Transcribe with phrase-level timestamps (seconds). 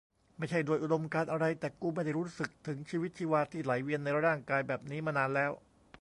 [0.37, 5.51] ไม่ใช่ด้วยอุดมการณ์อะไร แต่กูไม่ได้รู้สึกถึงชีวิตชีวาที่ไหลเวียนในร่างกายแบบนี้มานานแล้ว